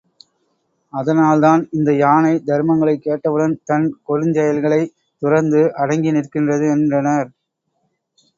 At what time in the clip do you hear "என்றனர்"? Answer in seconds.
6.71-7.31